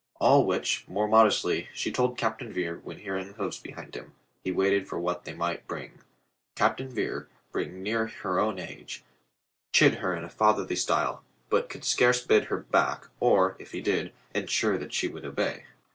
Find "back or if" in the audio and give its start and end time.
12.57-13.73